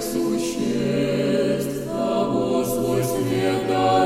[0.00, 4.05] существ, того свой свет даруя,